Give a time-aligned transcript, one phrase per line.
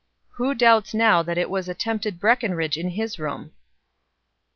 [0.31, 3.51] Who doubts now that it was attempted Breckenridge in his room?"